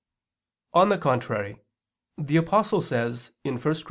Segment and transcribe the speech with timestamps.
[0.73, 1.61] On the contrary,
[2.17, 3.75] The Apostle says (1 Cor.